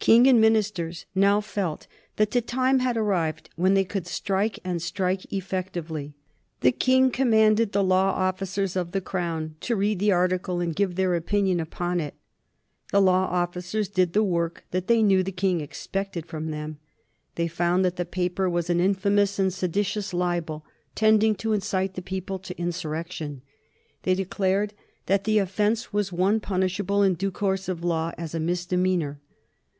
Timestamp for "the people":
21.94-22.38